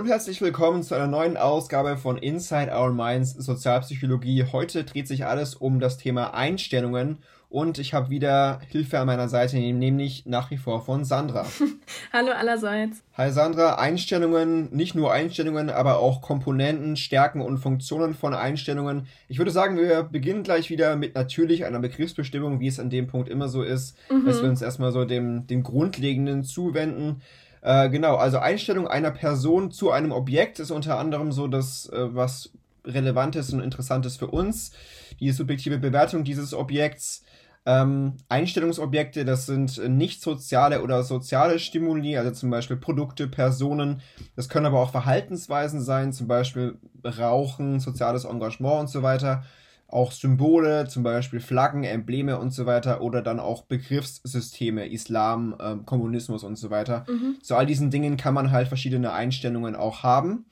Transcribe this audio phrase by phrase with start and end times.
[0.00, 4.46] Und herzlich willkommen zu einer neuen Ausgabe von Inside Our Minds Sozialpsychologie.
[4.50, 7.18] Heute dreht sich alles um das Thema Einstellungen
[7.50, 11.44] und ich habe wieder Hilfe an meiner Seite, nämlich nach wie vor von Sandra.
[12.14, 13.02] Hallo allerseits.
[13.12, 19.06] Hi Sandra, Einstellungen, nicht nur Einstellungen, aber auch Komponenten, Stärken und Funktionen von Einstellungen.
[19.28, 23.06] Ich würde sagen, wir beginnen gleich wieder mit natürlich einer Begriffsbestimmung, wie es an dem
[23.06, 24.24] Punkt immer so ist, mhm.
[24.24, 27.20] dass wir uns erstmal so dem, dem Grundlegenden zuwenden.
[27.62, 32.14] Äh, genau, also Einstellung einer Person zu einem Objekt ist unter anderem so das, äh,
[32.14, 32.50] was
[32.84, 34.72] Relevantes und Interessantes für uns.
[35.20, 37.22] Die subjektive Bewertung dieses Objekts.
[37.66, 44.00] Ähm, Einstellungsobjekte, das sind nicht soziale oder soziale Stimuli, also zum Beispiel Produkte, Personen.
[44.34, 49.44] Das können aber auch Verhaltensweisen sein, zum Beispiel Rauchen, soziales Engagement und so weiter
[49.92, 55.76] auch Symbole, zum Beispiel Flaggen, Embleme und so weiter oder dann auch Begriffssysteme, Islam, äh,
[55.84, 57.04] Kommunismus und so weiter.
[57.08, 57.36] Mhm.
[57.42, 60.46] Zu all diesen Dingen kann man halt verschiedene Einstellungen auch haben.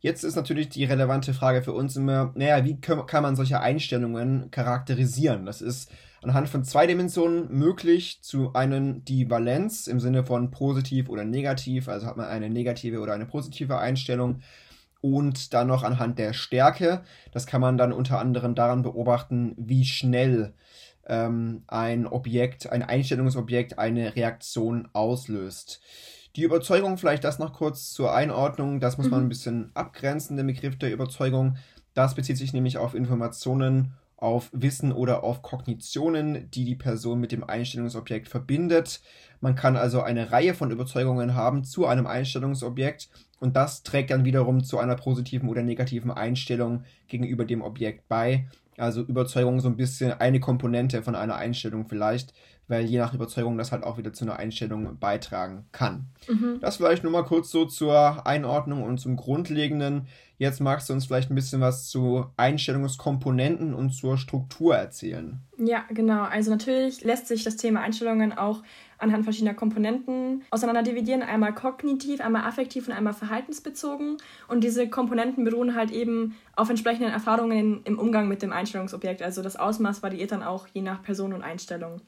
[0.00, 4.50] Jetzt ist natürlich die relevante Frage für uns immer, naja, wie kann man solche Einstellungen
[4.50, 5.46] charakterisieren?
[5.46, 8.18] Das ist anhand von zwei Dimensionen möglich.
[8.20, 12.98] Zu einen die Valenz im Sinne von positiv oder negativ, also hat man eine negative
[12.98, 14.40] oder eine positive Einstellung
[15.02, 17.02] und dann noch anhand der Stärke.
[17.32, 20.54] Das kann man dann unter anderem daran beobachten, wie schnell
[21.06, 25.80] ähm, ein Objekt, ein Einstellungsobjekt eine Reaktion auslöst.
[26.36, 29.12] Die Überzeugung, vielleicht das noch kurz zur Einordnung, das muss mhm.
[29.12, 31.58] man ein bisschen abgrenzen, der Begriff der Überzeugung.
[31.92, 37.32] Das bezieht sich nämlich auf Informationen, auf Wissen oder auf Kognitionen, die die Person mit
[37.32, 39.00] dem Einstellungsobjekt verbindet.
[39.42, 44.24] Man kann also eine Reihe von Überzeugungen haben zu einem Einstellungsobjekt und das trägt dann
[44.24, 48.46] wiederum zu einer positiven oder negativen Einstellung gegenüber dem Objekt bei.
[48.78, 52.32] Also Überzeugung so ein bisschen eine Komponente von einer Einstellung vielleicht,
[52.68, 56.06] weil je nach Überzeugung das halt auch wieder zu einer Einstellung beitragen kann.
[56.28, 56.58] Mhm.
[56.60, 60.06] Das vielleicht nur mal kurz so zur Einordnung und zum Grundlegenden.
[60.38, 65.40] Jetzt magst du uns vielleicht ein bisschen was zu Einstellungskomponenten und zur Struktur erzählen.
[65.58, 66.22] Ja, genau.
[66.22, 68.62] Also natürlich lässt sich das Thema Einstellungen auch
[68.98, 71.22] anhand verschiedener Komponenten auseinanderdividieren.
[71.22, 74.16] Einmal kognitiv, einmal affektiv und einmal verhaltensbezogen.
[74.48, 79.22] Und diese Komponenten beruhen halt eben auf entsprechenden Erfahrungen im Umgang mit dem Einstellungsobjekt.
[79.22, 82.00] Also das Ausmaß variiert dann auch je nach Person und Einstellung.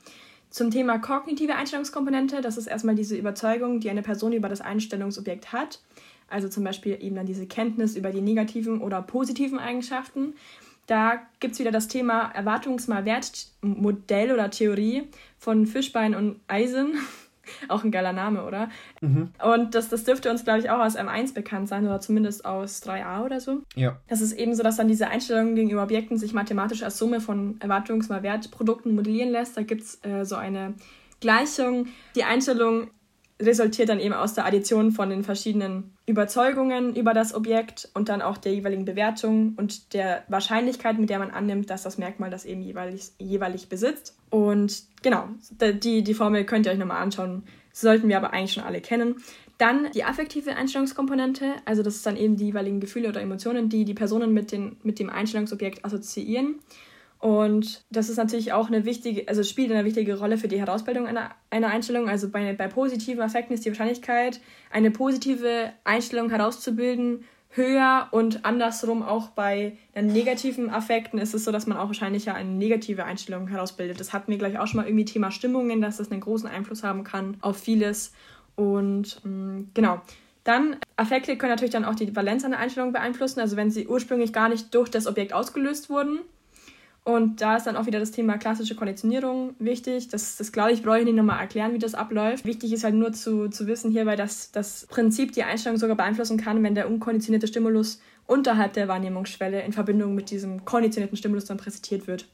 [0.54, 5.52] Zum Thema kognitive Einstellungskomponente, das ist erstmal diese Überzeugung, die eine Person über das Einstellungsobjekt
[5.52, 5.80] hat.
[6.28, 10.34] Also zum Beispiel eben dann diese Kenntnis über die negativen oder positiven Eigenschaften.
[10.86, 15.08] Da gibt es wieder das Thema Erwartungsmalwertmodell oder Theorie
[15.40, 17.00] von Fischbein und Eisen.
[17.68, 18.68] auch ein geiler Name, oder?
[19.00, 19.30] Mhm.
[19.42, 22.82] Und das, das dürfte uns, glaube ich, auch aus M1 bekannt sein oder zumindest aus
[22.82, 23.62] 3a oder so.
[23.74, 23.98] Ja.
[24.08, 27.56] Das ist eben so, dass dann diese Einstellung gegenüber Objekten sich mathematisch als Summe von
[27.60, 29.56] Erwartungsmalwertprodukten modellieren lässt.
[29.56, 30.74] Da gibt es äh, so eine
[31.20, 31.86] Gleichung.
[32.16, 32.88] Die Einstellung
[33.44, 38.22] resultiert dann eben aus der Addition von den verschiedenen Überzeugungen über das Objekt und dann
[38.22, 42.44] auch der jeweiligen Bewertung und der Wahrscheinlichkeit, mit der man annimmt, dass das Merkmal das
[42.44, 44.16] eben jeweilig, jeweilig besitzt.
[44.30, 45.28] Und genau,
[45.60, 49.16] die, die Formel könnt ihr euch nochmal anschauen, sollten wir aber eigentlich schon alle kennen.
[49.58, 53.84] Dann die affektive Einstellungskomponente, also das ist dann eben die jeweiligen Gefühle oder Emotionen, die
[53.84, 56.56] die Personen mit, den, mit dem Einstellungsobjekt assoziieren.
[57.24, 61.06] Und das ist natürlich auch eine wichtige, also spielt eine wichtige Rolle für die Herausbildung
[61.06, 62.06] einer, einer Einstellung.
[62.06, 69.02] Also bei, bei positiven Affekten ist die Wahrscheinlichkeit, eine positive Einstellung herauszubilden, höher und andersrum
[69.02, 73.98] auch bei negativen Affekten ist es so, dass man auch wahrscheinlich eine negative Einstellung herausbildet.
[73.98, 76.82] Das hatten wir gleich auch schon mal irgendwie Thema Stimmungen, dass das einen großen Einfluss
[76.82, 78.12] haben kann auf vieles.
[78.54, 80.02] Und mh, mm, genau.
[80.42, 84.34] Dann, Affekte können natürlich dann auch die Valenz einer Einstellung beeinflussen, also wenn sie ursprünglich
[84.34, 86.18] gar nicht durch das Objekt ausgelöst wurden
[87.04, 90.08] und da ist dann auch wieder das Thema klassische Konditionierung wichtig.
[90.08, 92.46] Das, das glaube ich, brauche ich nicht nochmal erklären, wie das abläuft.
[92.46, 96.38] Wichtig ist halt nur zu, zu wissen hierbei, dass das Prinzip die Einstellung sogar beeinflussen
[96.38, 101.58] kann, wenn der unkonditionierte Stimulus unterhalb der Wahrnehmungsschwelle in Verbindung mit diesem konditionierten Stimulus dann
[101.58, 102.26] präsentiert wird.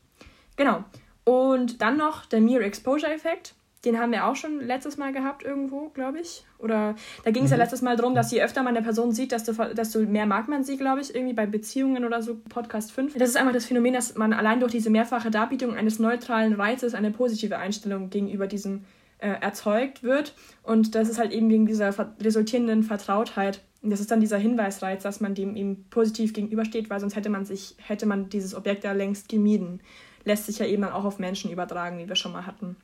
[0.55, 0.85] Genau.
[1.25, 3.55] Und dann noch der Mere Exposure Effekt.
[3.85, 6.45] Den haben wir auch schon letztes Mal gehabt irgendwo, glaube ich.
[6.59, 7.57] Oder da ging es mhm.
[7.57, 10.49] ja letztes Mal darum, dass je öfter man eine Person sieht, desto, desto mehr mag
[10.49, 13.15] man sie, glaube ich, irgendwie bei Beziehungen oder so, Podcast 5.
[13.15, 16.95] Das ist einfach das Phänomen, dass man allein durch diese mehrfache Darbietung eines neutralen Reizes
[16.95, 18.85] eine positive Einstellung gegenüber diesem
[19.19, 20.35] äh, erzeugt wird.
[20.63, 23.63] Und das ist halt eben wegen dieser resultierenden Vertrautheit.
[23.83, 27.31] Und das ist dann dieser Hinweisreiz, dass man dem eben positiv gegenübersteht, weil sonst hätte
[27.31, 29.81] man sich, hätte man dieses Objekt ja längst gemieden
[30.25, 32.77] lässt sich ja eben dann auch auf Menschen übertragen, wie wir schon mal hatten.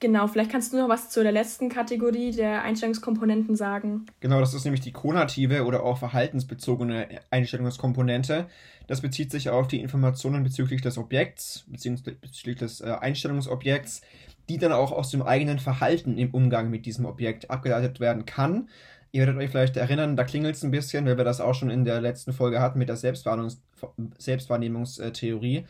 [0.00, 4.06] Genau, vielleicht kannst du noch was zu der letzten Kategorie der Einstellungskomponenten sagen.
[4.20, 8.46] Genau, das ist nämlich die konative oder auch verhaltensbezogene Einstellungskomponente.
[8.86, 14.02] Das bezieht sich auf die Informationen bezüglich des Objekts, bezüglich des äh, Einstellungsobjekts,
[14.48, 18.68] die dann auch aus dem eigenen Verhalten im Umgang mit diesem Objekt abgeleitet werden kann
[19.16, 21.70] Ihr werdet euch vielleicht erinnern, da klingelt es ein bisschen, weil wir das auch schon
[21.70, 23.62] in der letzten Folge hatten mit der Selbstwahrnehmungs
[24.18, 25.64] Selbstwahrnehmungstheorie.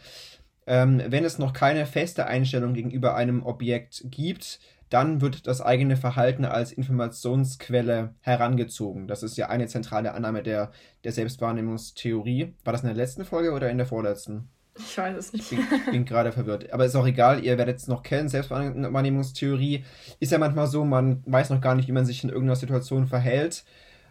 [0.66, 5.96] Ähm, wenn es noch keine feste Einstellung gegenüber einem Objekt gibt, dann wird das eigene
[5.96, 9.08] Verhalten als Informationsquelle herangezogen.
[9.08, 10.70] Das ist ja eine zentrale Annahme der,
[11.04, 12.54] der Selbstwahrnehmungstheorie.
[12.64, 14.48] War das in der letzten Folge oder in der vorletzten?
[14.78, 15.50] Ich weiß es nicht.
[15.50, 16.72] Ich bin, bin gerade verwirrt.
[16.72, 18.28] Aber ist auch egal, ihr werdet es noch kennen.
[18.28, 19.84] Selbstwahrnehmungstheorie
[20.20, 23.06] ist ja manchmal so, man weiß noch gar nicht, wie man sich in irgendeiner Situation
[23.06, 23.64] verhält.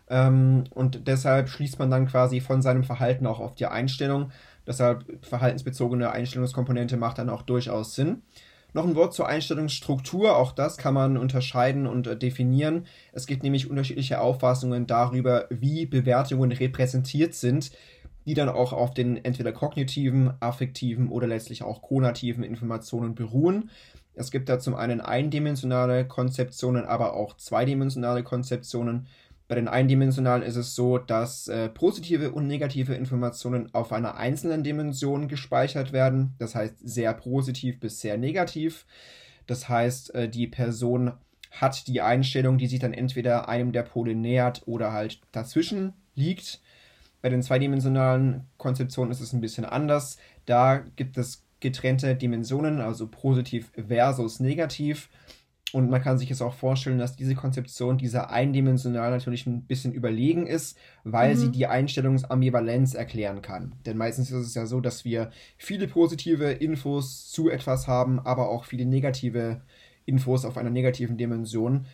[0.09, 4.31] Ähm, und deshalb schließt man dann quasi von seinem Verhalten auch auf die Einstellung.
[4.67, 8.23] Deshalb verhaltensbezogene Einstellungskomponente macht dann auch durchaus Sinn.
[8.73, 12.85] Noch ein Wort zur Einstellungsstruktur, auch das kann man unterscheiden und äh, definieren.
[13.13, 17.71] Es gibt nämlich unterschiedliche Auffassungen darüber, wie Bewertungen repräsentiert sind,
[18.25, 23.69] die dann auch auf den entweder kognitiven, affektiven oder letztlich auch konativen Informationen beruhen.
[24.13, 29.07] Es gibt da zum einen eindimensionale Konzeptionen, aber auch zweidimensionale Konzeptionen.
[29.47, 34.63] Bei den eindimensionalen ist es so, dass äh, positive und negative Informationen auf einer einzelnen
[34.63, 36.33] Dimension gespeichert werden.
[36.39, 38.87] Das heißt sehr positiv bis sehr negativ.
[39.45, 41.13] Das heißt, äh, die Person
[41.51, 46.61] hat die Einstellung, die sich dann entweder einem der Pole nähert oder halt dazwischen liegt.
[47.21, 50.17] Bei den zweidimensionalen Konzeptionen ist es ein bisschen anders.
[50.45, 55.09] Da gibt es getrennte Dimensionen, also positiv versus negativ.
[55.75, 59.91] Und man kann sich jetzt auch vorstellen, dass diese Konzeption dieser eindimensional natürlich ein bisschen
[59.91, 61.37] überlegen ist, weil mhm.
[61.37, 63.73] sie die Einstellungsambivalenz erklären kann.
[63.85, 68.47] Denn meistens ist es ja so, dass wir viele positive Infos zu etwas haben, aber
[68.47, 69.63] auch viele negative
[70.05, 71.87] Infos auf einer negativen Dimension.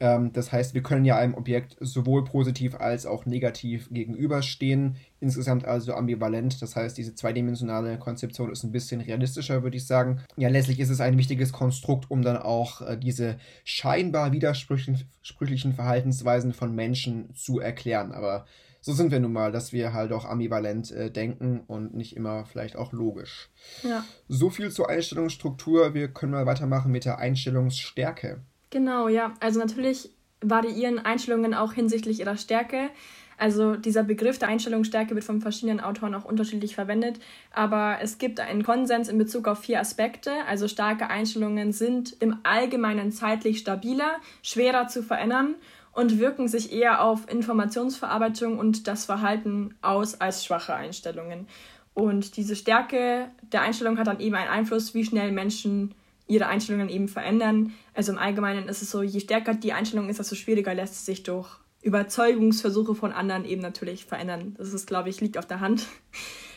[0.00, 4.96] Ähm, das heißt, wir können ja einem Objekt sowohl positiv als auch negativ gegenüberstehen.
[5.20, 6.60] Insgesamt also ambivalent.
[6.60, 10.20] Das heißt, diese zweidimensionale Konzeption ist ein bisschen realistischer, würde ich sagen.
[10.36, 16.52] Ja, letztlich ist es ein wichtiges Konstrukt, um dann auch äh, diese scheinbar widersprüchlichen Verhaltensweisen
[16.52, 18.12] von Menschen zu erklären.
[18.12, 18.46] Aber
[18.80, 22.44] so sind wir nun mal, dass wir halt auch ambivalent äh, denken und nicht immer
[22.44, 23.48] vielleicht auch logisch.
[23.82, 24.04] Ja.
[24.28, 25.94] So viel zur Einstellungsstruktur.
[25.94, 28.42] Wir können mal weitermachen mit der Einstellungsstärke.
[28.74, 29.32] Genau, ja.
[29.38, 30.10] Also natürlich
[30.40, 32.90] variieren Einstellungen auch hinsichtlich ihrer Stärke.
[33.38, 37.20] Also dieser Begriff der Einstellungsstärke wird von verschiedenen Autoren auch unterschiedlich verwendet,
[37.52, 40.32] aber es gibt einen Konsens in Bezug auf vier Aspekte.
[40.48, 45.54] Also starke Einstellungen sind im Allgemeinen zeitlich stabiler, schwerer zu verändern
[45.92, 51.46] und wirken sich eher auf Informationsverarbeitung und das Verhalten aus als schwache Einstellungen.
[51.94, 55.94] Und diese Stärke der Einstellung hat dann eben einen Einfluss, wie schnell Menschen
[56.26, 57.72] ihre Einstellungen eben verändern.
[57.94, 61.06] Also im Allgemeinen ist es so, je stärker die Einstellung ist, desto schwieriger lässt es
[61.06, 61.48] sich durch
[61.82, 64.54] Überzeugungsversuche von anderen eben natürlich verändern.
[64.58, 65.86] Das ist, glaube ich, liegt auf der Hand.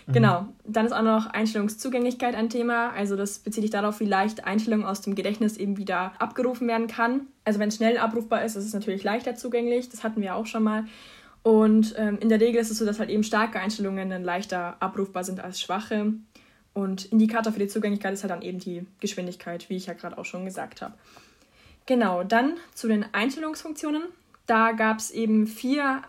[0.08, 0.14] Mhm.
[0.14, 0.48] Genau.
[0.66, 2.92] Dann ist auch noch Einstellungszugänglichkeit ein Thema.
[2.92, 6.88] Also das bezieht sich darauf, wie leicht Einstellung aus dem Gedächtnis eben wieder abgerufen werden
[6.88, 7.28] kann.
[7.44, 9.90] Also wenn es schnell abrufbar ist, ist es natürlich leichter zugänglich.
[9.90, 10.86] Das hatten wir auch schon mal.
[11.44, 14.78] Und ähm, in der Regel ist es so, dass halt eben starke Einstellungen dann leichter
[14.80, 16.14] abrufbar sind als schwache.
[16.74, 20.18] Und Indikator für die Zugänglichkeit ist halt dann eben die Geschwindigkeit, wie ich ja gerade
[20.18, 20.94] auch schon gesagt habe.
[21.88, 24.04] Genau, dann zu den Einstellungsfunktionen.
[24.46, 26.04] Da gab es eben vier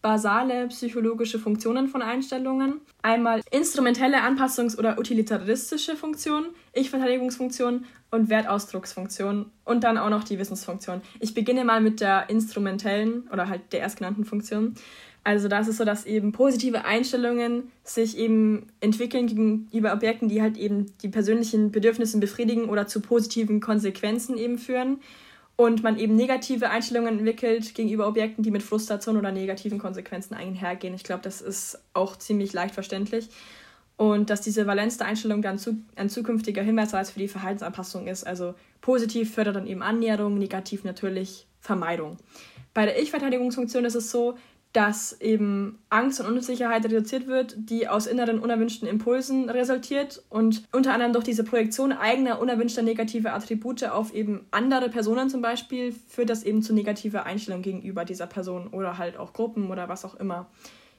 [0.00, 2.80] basale psychologische Funktionen von Einstellungen.
[3.02, 11.00] Einmal instrumentelle Anpassungs- oder utilitaristische Funktion, Ich-Verteidigungsfunktion und Wertausdrucksfunktion und dann auch noch die Wissensfunktion.
[11.18, 14.76] Ich beginne mal mit der instrumentellen oder halt der erstgenannten Funktion.
[15.24, 20.56] Also da ist so, dass eben positive Einstellungen sich eben entwickeln gegenüber Objekten, die halt
[20.56, 25.00] eben die persönlichen Bedürfnisse befriedigen oder zu positiven Konsequenzen eben führen.
[25.56, 30.94] Und man eben negative Einstellungen entwickelt gegenüber Objekten, die mit Frustration oder negativen Konsequenzen einhergehen.
[30.94, 33.30] Ich glaube, das ist auch ziemlich leicht verständlich.
[33.96, 38.26] Und dass diese Valenz der Einstellung dann zu, ein zukünftiger Hinweis für die Verhaltensanpassung ist.
[38.26, 42.18] Also positiv fördert dann eben Annäherung, negativ natürlich Vermeidung.
[42.74, 44.36] Bei der Ich-Verteidigungsfunktion ist es so,
[44.72, 50.92] dass eben Angst und Unsicherheit reduziert wird, die aus inneren unerwünschten Impulsen resultiert und unter
[50.92, 56.28] anderem durch diese Projektion eigener unerwünschter negativer Attribute auf eben andere Personen zum Beispiel führt
[56.28, 60.14] das eben zu negativer Einstellung gegenüber dieser Person oder halt auch Gruppen oder was auch
[60.14, 60.46] immer.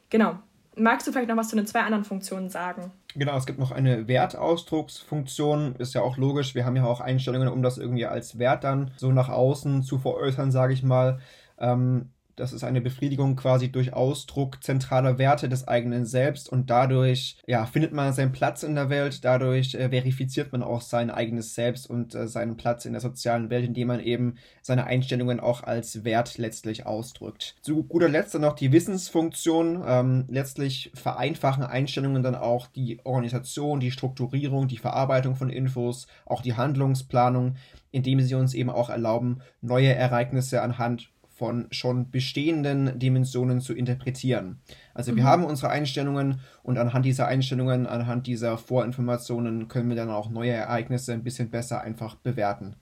[0.10, 0.40] Genau.
[0.76, 2.92] Magst du vielleicht noch was zu den zwei anderen Funktionen sagen?
[3.16, 6.54] Genau, es gibt noch eine Wertausdrucksfunktion, ist ja auch logisch.
[6.54, 9.98] Wir haben ja auch Einstellungen, um das irgendwie als Wert dann so nach außen zu
[9.98, 11.20] veräußern, sage ich mal.
[11.60, 17.38] Ähm, das ist eine Befriedigung quasi durch Ausdruck zentraler Werte des eigenen Selbst und dadurch
[17.48, 21.56] ja, findet man seinen Platz in der Welt, dadurch äh, verifiziert man auch sein eigenes
[21.56, 25.64] Selbst und äh, seinen Platz in der sozialen Welt, indem man eben seine Einstellungen auch
[25.64, 27.56] als Wert letztlich ausdrückt.
[27.62, 29.84] Zu guter Letzt dann noch die Wissensfunktion.
[29.86, 36.44] Ähm, letztlich vereinfachen Einstellungen dann auch die Organisation, die Strukturierung, die Verarbeitung von Infos, auch
[36.44, 37.56] die Handlungsplanung,
[37.92, 44.58] indem sie uns eben auch erlauben, neue Ereignisse anhand von schon bestehenden Dimensionen zu interpretieren.
[44.96, 45.28] Also wir mhm.
[45.28, 50.54] haben unsere Einstellungen und anhand dieser Einstellungen, anhand dieser Vorinformationen können wir dann auch neue
[50.54, 52.76] Ereignisse ein bisschen besser einfach bewerten.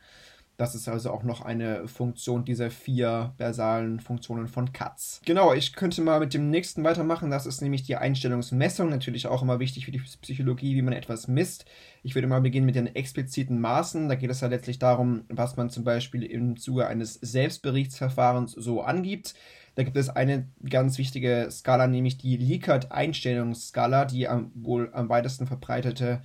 [0.58, 5.22] Das ist also auch noch eine Funktion dieser vier basalen Funktionen von Katz.
[5.26, 7.30] Genau, ich könnte mal mit dem nächsten weitermachen.
[7.30, 8.90] Das ist nämlich die Einstellungsmessung.
[8.90, 11.66] Natürlich auch immer wichtig für die Psychologie, wie man etwas misst.
[12.04, 14.08] Ich würde mal beginnen mit den expliziten Maßen.
[14.08, 18.82] Da geht es ja letztlich darum, was man zum Beispiel im Zuge eines Selbstberichtsverfahrens so
[18.82, 19.36] angibt.
[19.76, 25.48] Da gibt es eine ganz wichtige Skala, nämlich die Likert-Einstellungsskala, die am, wohl am weitesten
[25.48, 26.22] verbreitete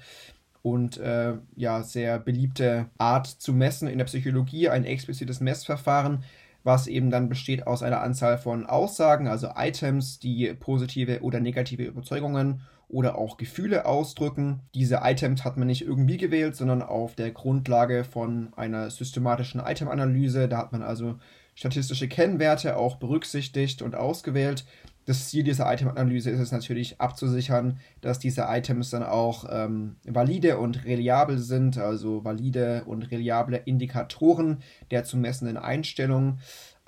[0.62, 6.24] und äh, ja, sehr beliebte Art zu messen in der Psychologie, ein explizites Messverfahren,
[6.62, 11.84] was eben dann besteht aus einer Anzahl von Aussagen, also Items, die positive oder negative
[11.84, 14.60] Überzeugungen oder auch Gefühle ausdrücken.
[14.74, 20.48] Diese Items hat man nicht irgendwie gewählt, sondern auf der Grundlage von einer systematischen Itemanalyse.
[20.48, 21.16] Da hat man also
[21.54, 24.64] statistische Kennwerte auch berücksichtigt und ausgewählt
[25.10, 30.58] das Ziel dieser Item-Analyse ist es natürlich abzusichern, dass diese Items dann auch ähm, valide
[30.58, 34.62] und reliabel sind, also valide und reliable Indikatoren
[34.92, 36.38] der zu messenden Einstellungen.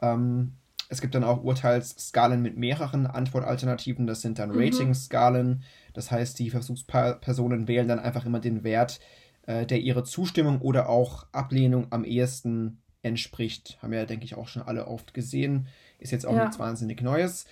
[0.01, 0.53] Ähm,
[0.89, 4.61] es gibt dann auch Urteilsskalen mit mehreren Antwortalternativen, das sind dann mhm.
[4.61, 5.65] Rating-Skalen.
[5.93, 9.01] Das heißt, die Versuchspersonen wählen dann einfach immer den Wert,
[9.47, 13.79] äh, der ihre Zustimmung oder auch Ablehnung am ehesten entspricht.
[13.83, 15.67] Haben wir ja, denke ich, auch schon alle oft gesehen.
[15.99, 16.43] Ist jetzt auch ja.
[16.43, 17.47] nichts wahnsinnig Neues.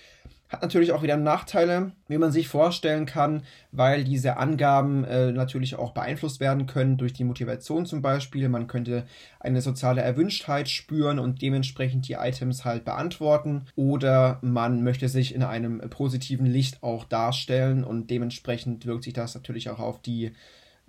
[0.51, 5.75] Hat natürlich auch wieder Nachteile, wie man sich vorstellen kann, weil diese Angaben äh, natürlich
[5.75, 8.49] auch beeinflusst werden können durch die Motivation zum Beispiel.
[8.49, 9.05] Man könnte
[9.39, 13.65] eine soziale Erwünschtheit spüren und dementsprechend die Items halt beantworten.
[13.77, 19.33] Oder man möchte sich in einem positiven Licht auch darstellen und dementsprechend wirkt sich das
[19.33, 20.33] natürlich auch auf die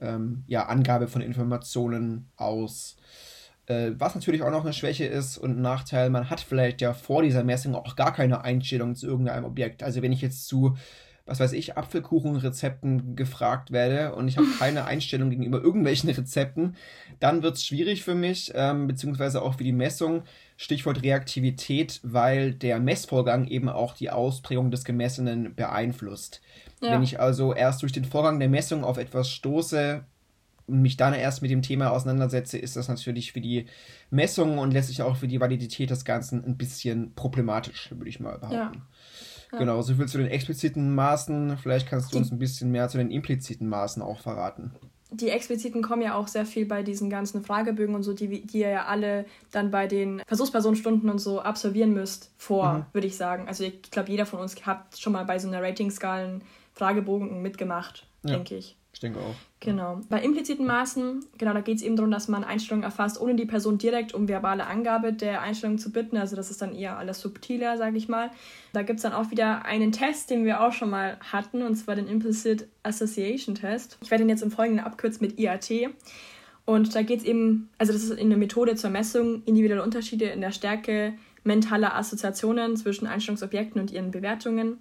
[0.01, 2.97] ähm, ja, Angabe von Informationen aus.
[3.73, 6.93] Äh, was natürlich auch noch eine Schwäche ist und ein Nachteil, man hat vielleicht ja
[6.93, 9.83] vor dieser Messung auch gar keine Einstellung zu irgendeinem Objekt.
[9.83, 10.77] Also wenn ich jetzt zu,
[11.25, 16.77] was weiß ich, Apfelkuchenrezepten gefragt werde und ich habe keine Einstellung gegenüber irgendwelchen Rezepten,
[17.21, 20.23] dann wird es schwierig für mich, ähm, beziehungsweise auch für die Messung.
[20.57, 26.41] Stichwort Reaktivität, weil der Messvorgang eben auch die Ausprägung des Gemessenen beeinflusst.
[26.81, 26.93] Ja.
[26.93, 30.05] Wenn ich also erst durch den Vorgang der Messung auf etwas stoße,
[30.67, 33.67] und mich dann erst mit dem Thema auseinandersetze, ist das natürlich für die
[34.11, 38.39] Messung und letztlich auch für die Validität des Ganzen ein bisschen problematisch, würde ich mal
[38.39, 38.55] behaupten.
[38.55, 38.73] Ja.
[39.53, 39.59] Ja.
[39.59, 41.59] Genau, so viel zu den expliziten Maßen.
[41.59, 44.73] Vielleicht kannst du uns ein bisschen mehr zu den impliziten Maßen auch verraten.
[45.11, 48.61] Die expliziten kommen ja auch sehr viel bei diesen ganzen Fragebögen und so, die, die
[48.61, 52.85] ihr ja alle dann bei den Versuchspersonenstunden und so absolvieren müsst, vor, mhm.
[52.95, 53.47] würde ich sagen.
[53.47, 56.43] Also ich glaube, jeder von uns hat schon mal bei so einer Ratingskalen
[56.73, 58.37] Fragebogen mitgemacht, ja.
[58.37, 58.77] denke ich.
[58.93, 59.35] Ich denke auch.
[59.61, 60.01] Genau.
[60.09, 63.47] Bei impliziten Maßen, genau, da geht es eben darum, dass man Einstellungen erfasst, ohne die
[63.47, 66.17] Person direkt um verbale Angabe der Einstellung zu bitten.
[66.17, 68.31] Also das ist dann eher alles subtiler, sage ich mal.
[68.73, 71.77] Da gibt es dann auch wieder einen Test, den wir auch schon mal hatten, und
[71.77, 73.99] zwar den Implicit Association Test.
[74.03, 75.71] Ich werde den jetzt im Folgenden abkürzen mit IAT.
[76.65, 80.41] Und da geht es eben, also das ist eine Methode zur Messung individueller Unterschiede in
[80.41, 84.79] der Stärke mentaler Assoziationen zwischen Einstellungsobjekten und ihren Bewertungen.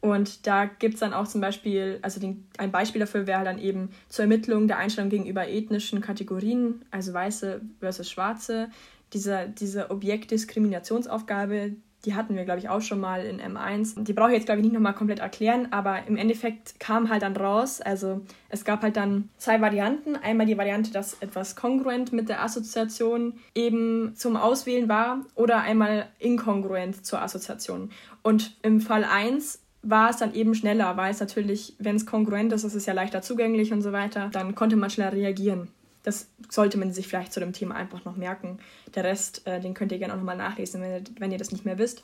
[0.00, 3.58] Und da gibt es dann auch zum Beispiel, also den, ein Beispiel dafür wäre dann
[3.58, 8.70] eben zur Ermittlung der Einstellung gegenüber ethnischen Kategorien, also Weiße versus Schwarze.
[9.12, 11.72] Diese, diese Objektdiskriminationsaufgabe,
[12.06, 14.04] die hatten wir, glaube ich, auch schon mal in M1.
[14.04, 17.22] Die brauche ich jetzt, glaube ich, nicht nochmal komplett erklären, aber im Endeffekt kam halt
[17.22, 20.16] dann raus, also es gab halt dann zwei Varianten.
[20.16, 26.08] Einmal die Variante, dass etwas kongruent mit der Assoziation eben zum Auswählen war oder einmal
[26.18, 27.90] inkongruent zur Assoziation.
[28.22, 32.52] Und im Fall 1 war es dann eben schneller, weil es natürlich, wenn es kongruent
[32.52, 35.68] ist, ist es ja leichter zugänglich und so weiter, dann konnte man schneller reagieren.
[36.02, 38.58] Das sollte man sich vielleicht zu dem Thema einfach noch merken.
[38.94, 41.52] Der Rest, äh, den könnt ihr gerne auch nochmal nachlesen, wenn ihr, wenn ihr das
[41.52, 42.02] nicht mehr wisst.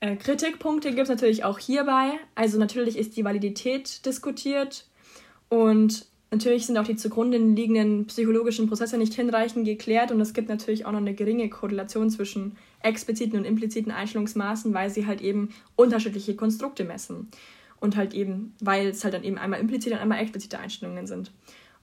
[0.00, 2.12] Äh, Kritikpunkte gibt es natürlich auch hierbei.
[2.34, 4.86] Also natürlich ist die Validität diskutiert
[5.48, 10.48] und Natürlich sind auch die zugrunde liegenden psychologischen Prozesse nicht hinreichend geklärt und es gibt
[10.48, 15.50] natürlich auch noch eine geringe Korrelation zwischen expliziten und impliziten Einstellungsmaßen, weil sie halt eben
[15.76, 17.28] unterschiedliche Konstrukte messen.
[17.78, 21.30] Und halt eben, weil es halt dann eben einmal implizite und einmal explizite Einstellungen sind.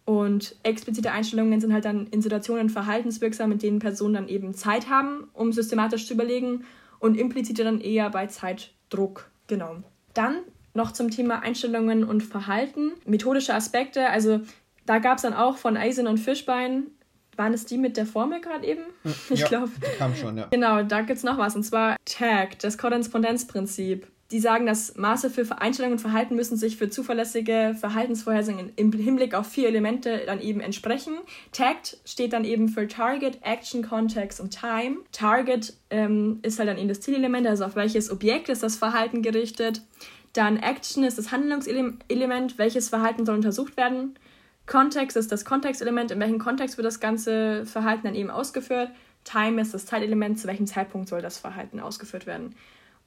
[0.06, 4.90] Und explizite Einstellungen sind halt dann in Situationen verhaltenswirksam, mit denen Personen dann eben Zeit
[4.90, 6.66] haben, um systematisch zu überlegen
[7.00, 9.30] und implizite dann eher bei Zeitdruck.
[9.48, 9.78] Genau.
[10.14, 10.38] Dann
[10.74, 12.94] noch zum Thema Einstellungen und Verhalten.
[13.06, 14.42] Methodische Aspekte, also
[14.86, 16.88] da gab es dann auch von Eisen und Fischbein,
[17.38, 18.84] waren es die mit der Formel gerade eben?
[19.30, 19.72] Ich ja, glaube.
[19.98, 20.48] Kam schon, ja.
[20.52, 21.56] Genau, da gibt es noch was.
[21.56, 24.08] Und zwar TAG, das Korrespondenzprinzip.
[24.32, 29.36] die sagen, dass Maße für Einstellungen und Verhalten müssen sich für zuverlässige Verhaltensvorhersagen im Hinblick
[29.36, 31.14] auf vier Elemente dann eben entsprechen.
[31.52, 34.98] Tagged steht dann eben für Target, Action, Context und Time.
[35.12, 39.22] Target ähm, ist halt dann eben das Zielelement, also auf welches Objekt ist das Verhalten
[39.22, 39.84] gerichtet.
[40.34, 44.16] Dann Action ist das Handlungselement, welches Verhalten soll untersucht werden.
[44.66, 48.92] Context ist das Kontextelement, in welchem Kontext wird das ganze Verhalten dann eben ausgeführt.
[49.24, 52.56] Time ist das Zeitelement, zu welchem Zeitpunkt soll das Verhalten ausgeführt werden.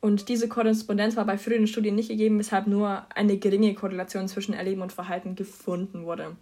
[0.00, 4.54] Und diese Korrespondenz war bei früheren Studien nicht gegeben, weshalb nur eine geringe Korrelation zwischen
[4.54, 6.36] Erleben und Verhalten gefunden wurde.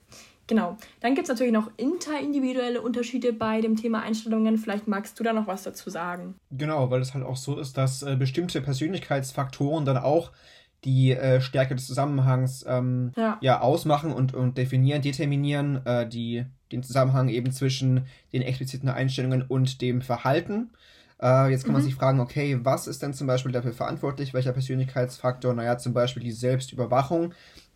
[0.47, 0.77] Genau.
[1.01, 4.59] Dann gibt es natürlich noch interindividuelle Unterschiede bei dem Thema Einstellungen.
[4.59, 6.35] Vielleicht magst du da noch was dazu sagen.
[6.51, 10.33] Genau, weil es halt auch so ist, dass äh, bestimmte Persönlichkeitsfaktoren dann auch
[10.85, 13.39] die äh, Stärke des Zusammenhangs ähm, ja.
[13.41, 13.61] ja.
[13.61, 19.81] ausmachen und, und definieren, determinieren, äh, die, den Zusammenhang eben zwischen den expliziten Einstellungen und
[19.81, 20.71] dem Verhalten.
[21.21, 21.79] Äh, jetzt kann mhm.
[21.79, 24.35] man sich fragen, okay, was ist denn zum Beispiel dafür verantwortlich?
[24.35, 25.55] Welcher Persönlichkeitsfaktor?
[25.55, 27.33] Naja, zum Beispiel die Selbstüberwachung,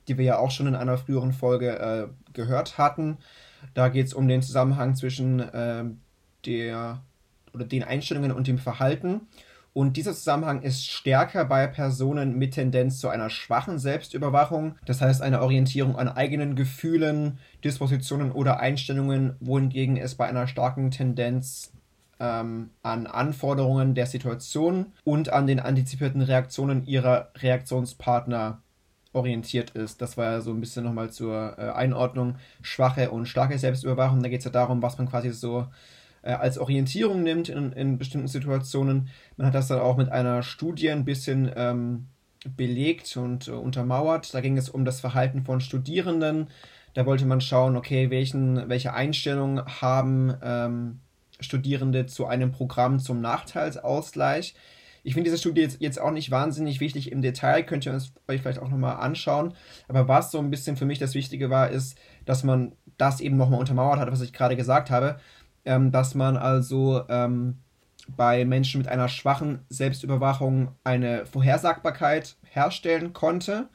[0.06, 3.18] die wir ja auch schon in einer früheren Folge äh, gehört hatten.
[3.74, 5.84] Da geht es um den Zusammenhang zwischen äh,
[6.44, 7.02] der
[7.54, 9.22] oder den Einstellungen und dem Verhalten.
[9.78, 15.22] Und dieser Zusammenhang ist stärker bei Personen mit Tendenz zu einer schwachen Selbstüberwachung, das heißt
[15.22, 21.70] eine Orientierung an eigenen Gefühlen, Dispositionen oder Einstellungen, wohingegen es bei einer starken Tendenz
[22.18, 28.60] ähm, an Anforderungen der Situation und an den antizipierten Reaktionen ihrer Reaktionspartner
[29.12, 30.02] orientiert ist.
[30.02, 34.24] Das war ja so ein bisschen nochmal zur äh, Einordnung schwache und starke Selbstüberwachung.
[34.24, 35.68] Da geht es ja darum, was man quasi so
[36.28, 39.08] äh, als Orientierung nimmt in, in bestimmten Situationen.
[39.38, 42.08] Man hat das dann auch mit einer Studie ein bisschen ähm,
[42.54, 44.34] belegt und äh, untermauert.
[44.34, 46.48] Da ging es um das Verhalten von Studierenden.
[46.92, 51.00] Da wollte man schauen, okay, welchen, welche Einstellungen haben ähm,
[51.40, 54.54] Studierende zu einem Programm zum Nachteilsausgleich.
[55.04, 58.12] Ich finde diese Studie jetzt, jetzt auch nicht wahnsinnig wichtig im Detail, könnt ihr uns
[58.28, 59.54] euch vielleicht auch nochmal anschauen.
[59.86, 63.36] Aber was so ein bisschen für mich das Wichtige war, ist, dass man das eben
[63.38, 65.18] nochmal untermauert hat, was ich gerade gesagt habe,
[65.68, 67.58] ähm, dass man also ähm,
[68.16, 73.68] bei Menschen mit einer schwachen Selbstüberwachung eine Vorhersagbarkeit herstellen konnte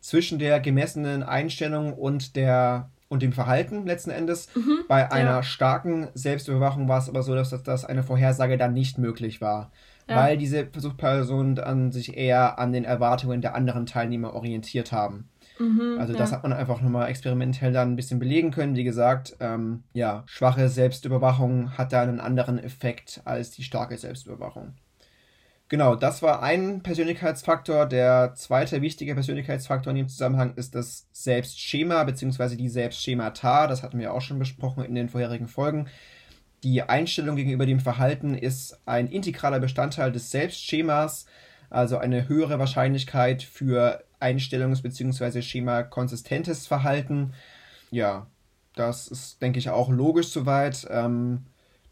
[0.00, 4.54] zwischen der gemessenen Einstellung und der und dem Verhalten letzten Endes.
[4.54, 5.42] Mhm, Bei einer ja.
[5.42, 9.72] starken Selbstüberwachung war es aber so, dass, dass eine Vorhersage dann nicht möglich war.
[10.06, 10.16] Ja.
[10.16, 15.30] Weil diese Versuchspersonen dann sich eher an den Erwartungen der anderen Teilnehmer orientiert haben.
[15.58, 16.36] Mhm, also das ja.
[16.36, 18.76] hat man einfach nochmal experimentell dann ein bisschen belegen können.
[18.76, 24.74] Wie gesagt, ähm, ja, schwache Selbstüberwachung hat da einen anderen Effekt als die starke Selbstüberwachung.
[25.70, 27.84] Genau, das war ein Persönlichkeitsfaktor.
[27.84, 32.56] Der zweite wichtige Persönlichkeitsfaktor in dem Zusammenhang ist das Selbstschema bzw.
[32.56, 33.66] die Selbstschemata.
[33.66, 35.88] Das hatten wir auch schon besprochen in den vorherigen Folgen.
[36.62, 41.26] Die Einstellung gegenüber dem Verhalten ist ein integraler Bestandteil des Selbstschemas,
[41.68, 45.42] also eine höhere Wahrscheinlichkeit für Einstellungs- bzw.
[45.42, 47.32] Schema-konsistentes Verhalten.
[47.90, 48.26] Ja,
[48.74, 51.46] das ist, denke ich, auch logisch soweit, ähm,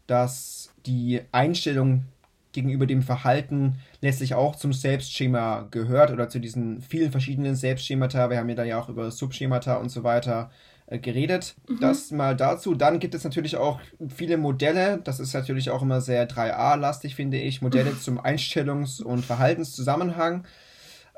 [0.07, 2.05] dass die Einstellung
[2.53, 8.29] gegenüber dem Verhalten letztlich auch zum Selbstschema gehört oder zu diesen vielen verschiedenen Selbstschemata.
[8.29, 10.49] Wir haben ja da ja auch über Subschemata und so weiter
[10.87, 11.55] äh, geredet.
[11.67, 11.79] Mhm.
[11.81, 12.73] Das mal dazu.
[12.73, 14.99] Dann gibt es natürlich auch viele Modelle.
[15.03, 17.61] Das ist natürlich auch immer sehr 3a-lastig, finde ich.
[17.61, 20.45] Modelle zum Einstellungs- und Verhaltenszusammenhang.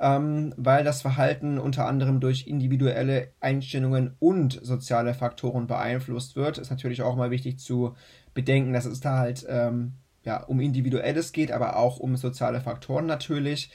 [0.02, 6.70] Ähm, weil das Verhalten unter anderem durch individuelle Einstellungen und soziale Faktoren beeinflusst wird, ist
[6.70, 7.96] natürlich auch mal wichtig zu
[8.34, 13.06] bedenken, dass es da halt ähm, ja, um Individuelles geht, aber auch um soziale Faktoren
[13.06, 13.72] natürlich.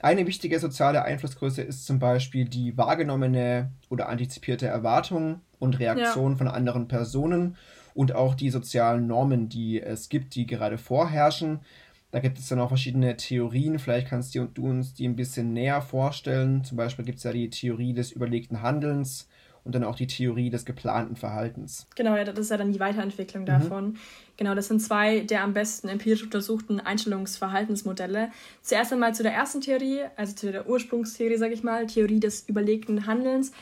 [0.00, 6.38] Eine wichtige soziale Einflussgröße ist zum Beispiel die wahrgenommene oder antizipierte Erwartung und Reaktion ja.
[6.38, 7.56] von anderen Personen
[7.94, 11.60] und auch die sozialen Normen, die es gibt, die gerade vorherrschen.
[12.10, 13.78] Da gibt es dann auch verschiedene Theorien.
[13.78, 16.64] Vielleicht kannst du uns die ein bisschen näher vorstellen.
[16.64, 19.28] Zum Beispiel gibt es ja die Theorie des überlegten Handelns
[19.64, 21.86] und dann auch die Theorie des geplanten Verhaltens.
[21.94, 23.46] Genau, das ist ja dann die Weiterentwicklung mhm.
[23.46, 23.96] davon.
[24.38, 28.30] Genau, das sind zwei der am besten empirisch untersuchten Einstellungsverhaltensmodelle.
[28.62, 32.48] Zuerst einmal zu der ersten Theorie, also zu der Ursprungstheorie, sage ich mal, Theorie des
[32.48, 33.52] überlegten Handelns.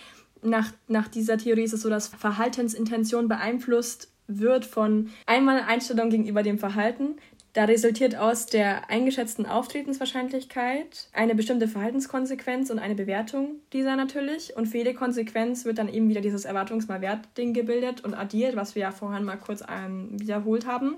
[0.42, 6.42] Nach, nach dieser Theorie ist es so, dass Verhaltensintention beeinflusst wird von einmal Einstellung gegenüber
[6.42, 7.16] dem Verhalten,
[7.56, 14.54] da resultiert aus der eingeschätzten Auftretenswahrscheinlichkeit eine bestimmte Verhaltenskonsequenz und eine Bewertung dieser natürlich.
[14.54, 18.82] Und für jede Konsequenz wird dann eben wieder dieses Erwartungsmalwert-Ding gebildet und addiert, was wir
[18.82, 20.96] ja vorhin mal kurz ähm, wiederholt haben.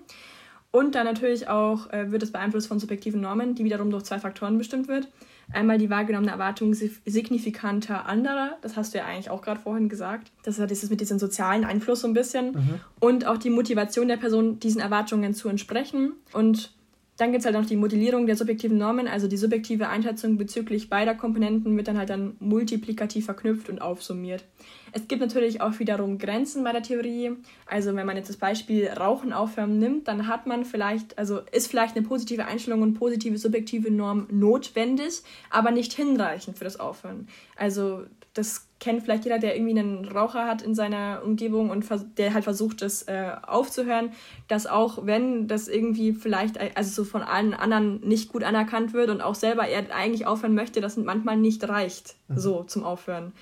[0.73, 4.19] Und dann natürlich auch äh, wird es beeinflusst von subjektiven Normen, die wiederum durch zwei
[4.19, 5.07] Faktoren bestimmt wird.
[5.53, 10.31] Einmal die wahrgenommene Erwartung signifikanter anderer, das hast du ja eigentlich auch gerade vorhin gesagt.
[10.43, 12.53] Das ist dieses mit diesem sozialen Einfluss so ein bisschen.
[12.53, 12.81] Mhm.
[13.01, 16.13] Und auch die Motivation der Person, diesen Erwartungen zu entsprechen.
[16.33, 16.73] Und
[17.19, 20.89] Dann gibt es halt noch die Modellierung der subjektiven Normen, also die subjektive Einschätzung bezüglich
[20.89, 24.45] beider Komponenten wird dann halt dann multiplikativ verknüpft und aufsummiert.
[24.93, 27.33] Es gibt natürlich auch wiederum Grenzen bei der Theorie.
[27.67, 31.67] Also wenn man jetzt das Beispiel Rauchen aufhören nimmt, dann hat man vielleicht, also ist
[31.67, 37.27] vielleicht eine positive Einstellung und positive subjektive Norm notwendig, aber nicht hinreichend für das Aufhören.
[37.57, 38.05] Also
[38.39, 41.85] das kennt vielleicht jeder, der irgendwie einen Raucher hat in seiner Umgebung und
[42.17, 44.13] der halt versucht, das äh, aufzuhören,
[44.47, 48.93] dass auch wenn das irgendwie vielleicht, äh, also so von allen anderen nicht gut anerkannt
[48.93, 52.39] wird und auch selber er eigentlich aufhören möchte, das manchmal nicht reicht, mhm.
[52.39, 53.33] so zum Aufhören.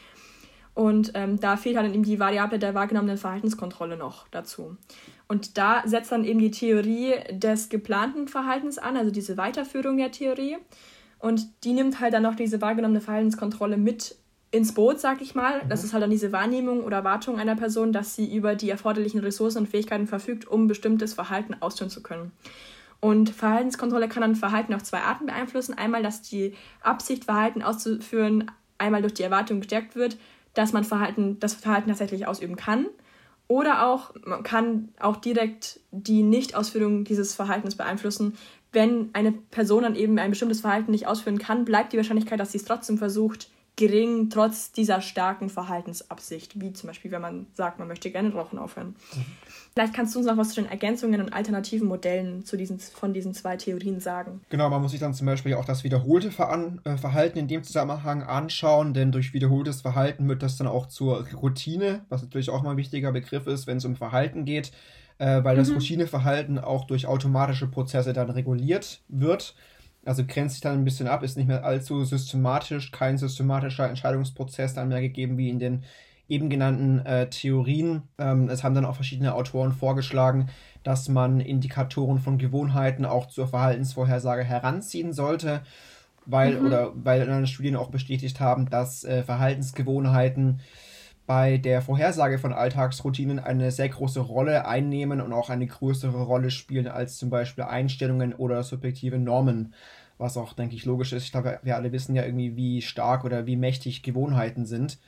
[0.72, 4.76] Und ähm, da fehlt halt eben die Variable der wahrgenommenen Verhaltenskontrolle noch dazu.
[5.28, 10.12] Und da setzt dann eben die Theorie des geplanten Verhaltens an, also diese Weiterführung der
[10.12, 10.59] Theorie.
[11.18, 14.16] Und die nimmt halt dann noch diese wahrgenommene Verhaltenskontrolle mit
[14.56, 15.62] ins Boot, sag ich mal.
[15.68, 15.86] Das mhm.
[15.86, 19.58] ist halt dann diese Wahrnehmung oder Erwartung einer Person, dass sie über die erforderlichen Ressourcen
[19.58, 22.32] und Fähigkeiten verfügt, um bestimmtes Verhalten ausführen zu können.
[23.00, 25.74] Und Verhaltenskontrolle kann dann Verhalten auf zwei Arten beeinflussen.
[25.74, 30.16] Einmal, dass die Absicht, Verhalten auszuführen, einmal durch die Erwartung gestärkt wird,
[30.54, 32.86] dass man Verhalten, das Verhalten tatsächlich ausüben kann.
[33.48, 38.36] Oder auch, man kann auch direkt die Nichtausführung dieses Verhaltens beeinflussen.
[38.72, 42.52] Wenn eine Person dann eben ein bestimmtes Verhalten nicht ausführen kann, bleibt die Wahrscheinlichkeit, dass
[42.52, 47.78] sie es trotzdem versucht, gering, trotz dieser starken Verhaltensabsicht, wie zum Beispiel, wenn man sagt,
[47.78, 48.96] man möchte gerne Rauchen aufhören.
[49.14, 49.24] Mhm.
[49.74, 53.12] Vielleicht kannst du uns noch was zu den Ergänzungen und alternativen Modellen zu diesen, von
[53.12, 54.40] diesen zwei Theorien sagen.
[54.48, 58.22] Genau, man muss sich dann zum Beispiel auch das wiederholte äh, Verhalten in dem Zusammenhang
[58.22, 62.70] anschauen, denn durch wiederholtes Verhalten wird das dann auch zur Routine, was natürlich auch mal
[62.70, 64.72] ein wichtiger Begriff ist, wenn es um Verhalten geht,
[65.18, 65.74] äh, weil das mhm.
[65.74, 69.54] Routineverhalten auch durch automatische Prozesse dann reguliert wird.
[70.06, 74.74] Also grenzt sich dann ein bisschen ab, ist nicht mehr allzu systematisch, kein systematischer Entscheidungsprozess
[74.74, 75.82] dann mehr gegeben wie in den
[76.28, 78.02] eben genannten äh, Theorien.
[78.18, 80.48] Ähm, es haben dann auch verschiedene Autoren vorgeschlagen,
[80.82, 85.62] dass man Indikatoren von Gewohnheiten auch zur Verhaltensvorhersage heranziehen sollte,
[86.24, 86.66] weil mhm.
[86.66, 90.60] oder weil in anderen Studien auch bestätigt haben, dass äh, Verhaltensgewohnheiten
[91.26, 96.50] bei der Vorhersage von Alltagsroutinen eine sehr große Rolle einnehmen und auch eine größere Rolle
[96.50, 99.74] spielen als zum Beispiel Einstellungen oder subjektive Normen.
[100.18, 101.24] Was auch, denke ich, logisch ist.
[101.24, 104.98] Ich glaube, wir alle wissen ja irgendwie, wie stark oder wie mächtig Gewohnheiten sind.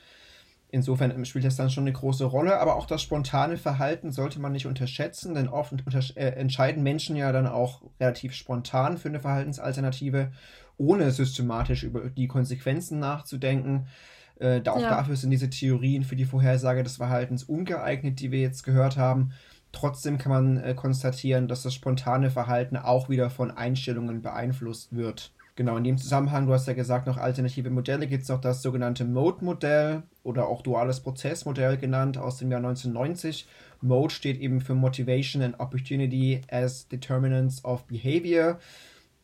[0.71, 4.51] Insofern spielt das dann schon eine große Rolle, aber auch das spontane Verhalten sollte man
[4.51, 9.19] nicht unterschätzen, denn oft unter äh, entscheiden Menschen ja dann auch relativ spontan für eine
[9.19, 10.31] Verhaltensalternative,
[10.77, 13.87] ohne systematisch über die Konsequenzen nachzudenken.
[14.39, 14.89] Äh, da auch ja.
[14.89, 19.31] dafür sind diese Theorien für die Vorhersage des Verhaltens ungeeignet, die wir jetzt gehört haben.
[19.71, 25.31] Trotzdem kann man äh, konstatieren, dass das spontane Verhalten auch wieder von Einstellungen beeinflusst wird.
[25.59, 28.61] Genau, in dem Zusammenhang, du hast ja gesagt, noch alternative Modelle, gibt es noch das
[28.61, 33.45] sogenannte Mode-Modell oder auch duales Prozessmodell genannt aus dem Jahr 1990.
[33.81, 38.57] Mode steht eben für Motivation and Opportunity as Determinants of Behavior.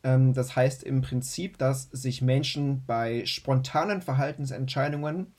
[0.02, 5.32] Ähm, das heißt im Prinzip, dass sich Menschen bei spontanen Verhaltensentscheidungen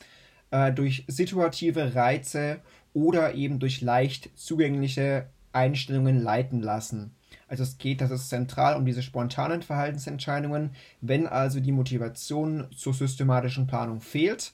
[0.52, 2.60] äh, durch situative Reize
[2.94, 7.16] oder eben durch leicht zugängliche Einstellungen leiten lassen.
[7.48, 10.72] Also es geht, das ist zentral um diese spontanen Verhaltensentscheidungen.
[11.02, 14.54] Wenn also die Motivation zur systematischen Planung fehlt,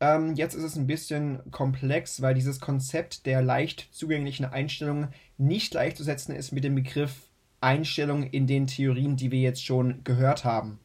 [0.00, 5.70] ähm, jetzt ist es ein bisschen komplex, weil dieses Konzept der leicht zugänglichen Einstellungen nicht
[5.70, 7.28] gleichzusetzen ist mit dem Begriff
[7.64, 10.78] Einstellung in den Theorien, die wir jetzt schon gehört haben.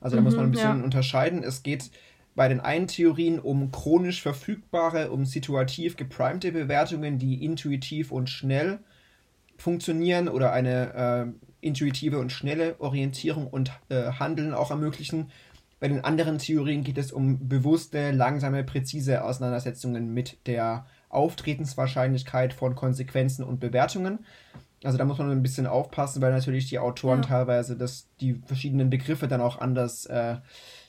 [0.00, 0.84] Also da mhm, muss man ein bisschen ja.
[0.84, 1.42] unterscheiden.
[1.42, 1.90] Es geht
[2.36, 8.78] bei den einen Theorien um chronisch verfügbare, um situativ geprimte Bewertungen, die intuitiv und schnell
[9.56, 15.30] funktionieren oder eine äh, intuitive und schnelle Orientierung und äh, Handeln auch ermöglichen.
[15.80, 22.74] Bei den anderen Theorien geht es um bewusste, langsame, präzise Auseinandersetzungen mit der Auftretenswahrscheinlichkeit von
[22.74, 24.20] Konsequenzen und Bewertungen.
[24.84, 27.28] Also da muss man ein bisschen aufpassen, weil natürlich die Autoren ja.
[27.28, 30.36] teilweise das, die verschiedenen Begriffe dann auch anders äh,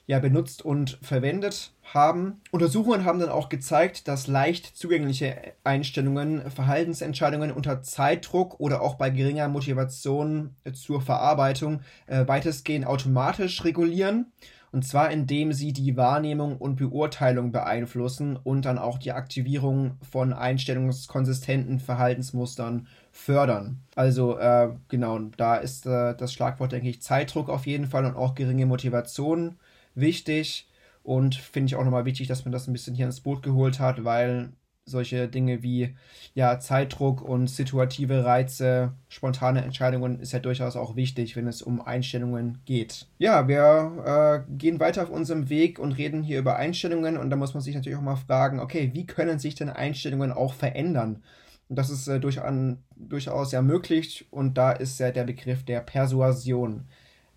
[0.08, 2.42] ja, benutzt und verwendet haben.
[2.52, 9.10] Untersuchungen haben dann auch gezeigt, dass leicht zugängliche Einstellungen Verhaltensentscheidungen unter Zeitdruck oder auch bei
[9.10, 14.32] geringer Motivation zur Verarbeitung äh, weitestgehend automatisch regulieren.
[14.72, 20.34] Und zwar indem sie die Wahrnehmung und Beurteilung beeinflussen und dann auch die Aktivierung von
[20.34, 23.82] einstellungskonsistenten Verhaltensmustern fördern.
[23.96, 28.16] Also äh, genau, da ist äh, das Schlagwort, denke ich, Zeitdruck auf jeden Fall und
[28.16, 29.58] auch geringe Motivation
[29.96, 30.70] wichtig
[31.04, 33.80] und finde ich auch nochmal wichtig, dass man das ein bisschen hier ins Boot geholt
[33.80, 34.54] hat, weil
[34.86, 35.96] solche Dinge wie
[36.36, 41.82] ja, Zeitdruck und situative Reize, spontane Entscheidungen ist ja durchaus auch wichtig, wenn es um
[41.82, 43.08] Einstellungen geht.
[43.18, 47.36] Ja, wir äh, gehen weiter auf unserem Weg und reden hier über Einstellungen und da
[47.36, 51.24] muss man sich natürlich auch mal fragen, okay, wie können sich denn Einstellungen auch verändern?
[51.70, 55.64] Und das ist äh, durch an, durchaus ja möglich und da ist ja der Begriff
[55.64, 56.86] der Persuasion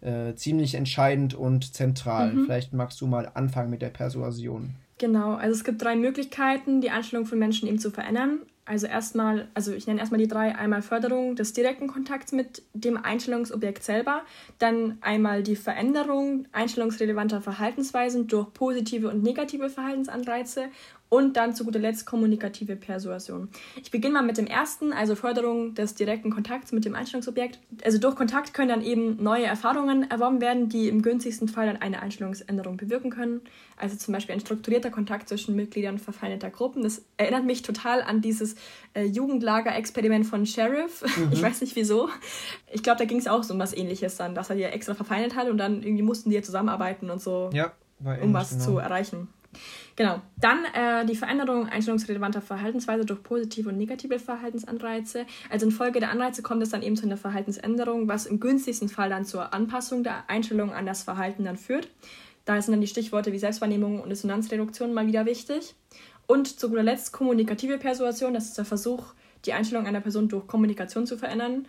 [0.01, 2.33] äh, ziemlich entscheidend und zentral.
[2.33, 2.45] Mhm.
[2.45, 4.77] Vielleicht magst du mal anfangen mit der Persuasion.
[4.99, 8.41] Genau, also es gibt drei Möglichkeiten, die Einstellung von Menschen eben zu verändern.
[8.67, 12.97] Also erstmal, also ich nenne erstmal die drei, einmal Förderung des direkten Kontakts mit dem
[12.97, 14.23] Einstellungsobjekt selber,
[14.59, 20.67] dann einmal die Veränderung einstellungsrelevanter Verhaltensweisen durch positive und negative Verhaltensanreize
[21.11, 23.49] und dann zu guter Letzt kommunikative Persuasion.
[23.83, 27.59] Ich beginne mal mit dem ersten, also Förderung des direkten Kontakts mit dem Einstellungsobjekt.
[27.85, 31.79] Also durch Kontakt können dann eben neue Erfahrungen erworben werden, die im günstigsten Fall dann
[31.79, 33.41] eine Einstellungsänderung bewirken können.
[33.77, 36.85] Also zum Beispiel ein strukturierter Kontakt zwischen Mitgliedern verfeindeter Gruppen.
[36.85, 38.55] Das erinnert mich total an dieses
[38.95, 41.05] äh, Jugendlager-Experiment von Sheriff.
[41.21, 41.33] Mhm.
[41.33, 42.09] Ich weiß nicht wieso.
[42.73, 44.95] Ich glaube, da ging es auch so um was ähnliches dann, dass er die extra
[44.95, 47.73] verfeindet hat und dann irgendwie mussten die ja zusammenarbeiten und so, ja,
[48.23, 48.65] um was genau.
[48.65, 49.29] zu erreichen.
[50.01, 50.23] Genau.
[50.41, 55.27] Dann äh, die Veränderung einstellungsrelevanter Verhaltensweise durch positive und negative Verhaltensanreize.
[55.51, 59.11] Also infolge der Anreize kommt es dann eben zu einer Verhaltensänderung, was im günstigsten Fall
[59.11, 61.91] dann zur Anpassung der Einstellung an das Verhalten dann führt.
[62.47, 65.75] Da sind dann die Stichworte wie Selbstwahrnehmung und Dissonanzreduktion mal wieder wichtig.
[66.27, 69.13] Und zu guter Letzt kommunikative Persuasion, das ist der Versuch,
[69.45, 71.67] die Einstellung einer Person durch Kommunikation zu verändern.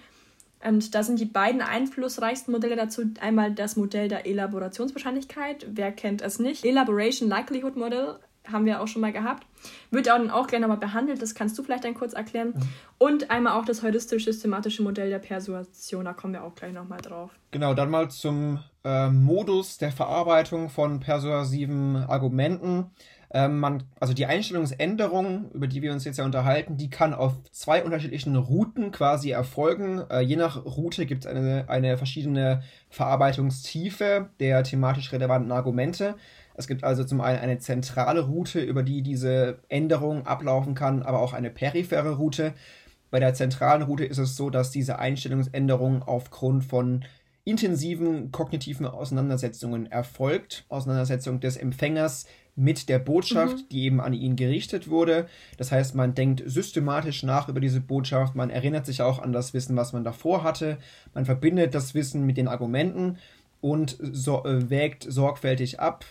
[0.67, 5.65] Und da sind die beiden einflussreichsten Modelle dazu einmal das Modell der Elaborationswahrscheinlichkeit.
[5.69, 6.65] Wer kennt es nicht?
[6.65, 8.19] Elaboration Likelihood Model
[8.49, 9.45] haben wir auch schon mal gehabt.
[9.91, 12.53] Wird auch dann auch gerne nochmal behandelt, das kannst du vielleicht dann kurz erklären.
[12.55, 12.61] Mhm.
[12.97, 17.31] Und einmal auch das heuristisch-systematische Modell der Persuasion, da kommen wir auch gleich nochmal drauf.
[17.51, 22.91] Genau, dann mal zum äh, Modus der Verarbeitung von persuasiven Argumenten.
[23.33, 27.41] Ähm, man, also die Einstellungsänderung, über die wir uns jetzt ja unterhalten, die kann auf
[27.51, 30.01] zwei unterschiedlichen Routen quasi erfolgen.
[30.09, 36.15] Äh, je nach Route gibt es eine, eine verschiedene Verarbeitungstiefe der thematisch relevanten Argumente.
[36.55, 41.21] Es gibt also zum einen eine zentrale Route, über die diese Änderung ablaufen kann, aber
[41.21, 42.53] auch eine periphere Route.
[43.11, 47.05] Bei der zentralen Route ist es so, dass diese Einstellungsänderung aufgrund von
[47.43, 50.65] intensiven kognitiven Auseinandersetzungen erfolgt.
[50.69, 53.69] Auseinandersetzung des Empfängers mit der Botschaft, mhm.
[53.71, 55.27] die eben an ihn gerichtet wurde.
[55.57, 59.53] Das heißt, man denkt systematisch nach über diese Botschaft, man erinnert sich auch an das
[59.53, 60.77] Wissen, was man davor hatte,
[61.13, 63.17] man verbindet das Wissen mit den Argumenten
[63.61, 66.05] und so, äh, wägt sorgfältig ab,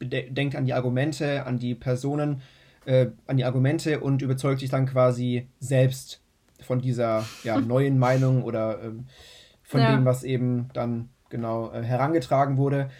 [0.00, 2.40] denkt an die Argumente, an die Personen,
[2.86, 6.20] äh, an die Argumente und überzeugt sich dann quasi selbst
[6.62, 8.90] von dieser ja, neuen Meinung oder äh,
[9.62, 9.94] von ja.
[9.94, 12.90] dem, was eben dann genau äh, herangetragen wurde.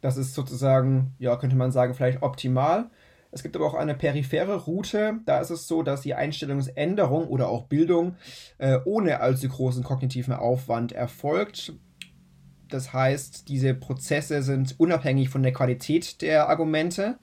[0.00, 2.90] Das ist sozusagen, ja, könnte man sagen, vielleicht optimal.
[3.32, 5.20] Es gibt aber auch eine periphere Route.
[5.24, 8.16] Da ist es so, dass die Einstellungsänderung oder auch Bildung
[8.58, 11.74] äh, ohne allzu großen kognitiven Aufwand erfolgt.
[12.68, 17.18] Das heißt, diese Prozesse sind unabhängig von der Qualität der Argumente.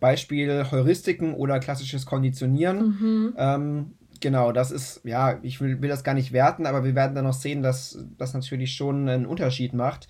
[0.00, 2.86] Beispiel Heuristiken oder klassisches Konditionieren.
[2.86, 3.34] Mhm.
[3.36, 7.14] Ähm, genau, das ist, ja, ich will, will das gar nicht werten, aber wir werden
[7.14, 10.08] dann noch sehen, dass das natürlich schon einen Unterschied macht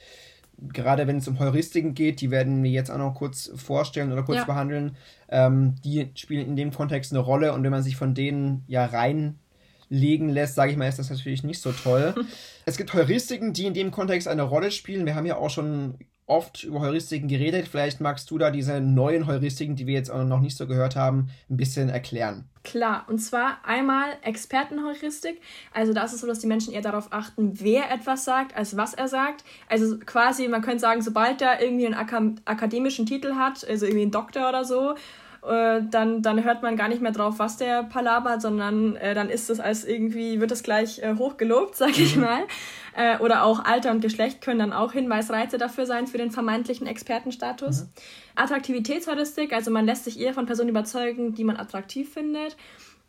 [0.58, 4.22] gerade wenn es um Heuristiken geht, die werden wir jetzt auch noch kurz vorstellen oder
[4.22, 4.44] kurz ja.
[4.44, 4.96] behandeln,
[5.28, 8.84] ähm, die spielen in dem Kontext eine Rolle und wenn man sich von denen ja
[8.84, 12.14] reinlegen lässt, sage ich mal, ist das natürlich nicht so toll.
[12.66, 15.06] es gibt Heuristiken, die in dem Kontext eine Rolle spielen.
[15.06, 17.68] Wir haben ja auch schon oft über Heuristiken geredet.
[17.68, 20.96] Vielleicht magst du da diese neuen Heuristiken, die wir jetzt auch noch nicht so gehört
[20.96, 22.44] haben, ein bisschen erklären.
[22.62, 25.40] Klar, und zwar einmal Expertenheuristik.
[25.74, 28.76] Also da ist es so, dass die Menschen eher darauf achten, wer etwas sagt, als
[28.76, 29.44] was er sagt.
[29.68, 34.10] Also quasi, man könnte sagen, sobald er irgendwie einen akademischen Titel hat, also irgendwie einen
[34.10, 34.94] Doktor oder so,
[35.46, 39.28] äh, dann, dann hört man gar nicht mehr drauf, was der palabert, sondern äh, dann
[39.28, 42.22] ist es als irgendwie, wird es gleich äh, hochgelobt, sag ich mhm.
[42.22, 42.40] mal.
[42.96, 46.86] Äh, oder auch Alter und Geschlecht können dann auch Hinweisreize dafür sein für den vermeintlichen
[46.86, 47.82] Expertenstatus.
[47.82, 47.88] Mhm.
[48.36, 52.56] Attraktivitätsheuristik, also man lässt sich eher von Personen überzeugen, die man attraktiv findet.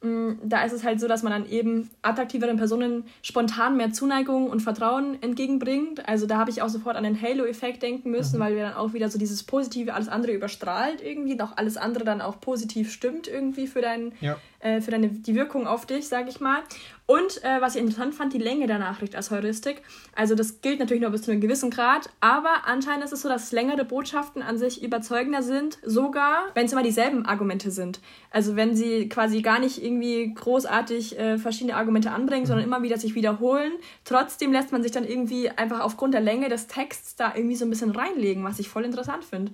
[0.06, 4.50] Mm, da ist es halt so, dass man dann eben attraktiveren Personen spontan mehr Zuneigung
[4.50, 6.08] und Vertrauen entgegenbringt.
[6.08, 8.44] Also da habe ich auch sofort an den Halo-Effekt denken müssen, mhm.
[8.44, 12.04] weil wir dann auch wieder so dieses Positive alles andere überstrahlt irgendwie auch alles andere
[12.04, 14.38] dann auch positiv stimmt irgendwie für, dein, ja.
[14.60, 16.64] Äh, für deine, die Wirkung auf dich, sage ich mal.
[17.08, 19.84] Und äh, was ich interessant fand, die Länge der Nachricht als Heuristik.
[20.16, 23.30] Also das gilt natürlich nur bis zu einem gewissen Grad, aber anscheinend ist es so,
[23.30, 28.00] dass längere Botschaften an sich überzeugender sind, sogar wenn es immer dieselben Argumente sind.
[28.32, 32.48] Also wenn sie quasi gar nicht irgendwie großartig äh, verschiedene Argumente anbringen, mhm.
[32.48, 33.74] sondern immer wieder sich wiederholen.
[34.04, 37.66] Trotzdem lässt man sich dann irgendwie einfach aufgrund der Länge des Texts da irgendwie so
[37.66, 39.52] ein bisschen reinlegen, was ich voll interessant finde.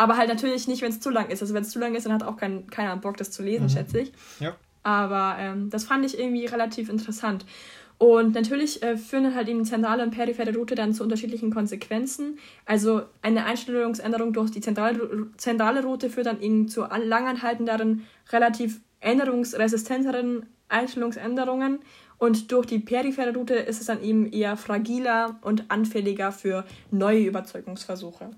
[0.00, 1.42] Aber halt natürlich nicht, wenn es zu lang ist.
[1.42, 3.64] Also wenn es zu lang ist, dann hat auch kein, keiner Bock, das zu lesen,
[3.64, 3.68] mhm.
[3.68, 4.12] schätze ich.
[4.38, 4.56] Ja.
[4.82, 7.44] Aber ähm, das fand ich irgendwie relativ interessant.
[7.98, 12.38] Und natürlich äh, führen halt eben zentrale und periphere Route dann zu unterschiedlichen Konsequenzen.
[12.64, 20.46] Also eine Einstellungsänderung durch die zentrale, zentrale Route führt dann eben zu langanhaltenderen, relativ änderungsresistenteren
[20.70, 21.80] Einstellungsänderungen
[22.16, 27.26] und durch die periphere Route ist es dann eben eher fragiler und anfälliger für neue
[27.26, 28.30] Überzeugungsversuche.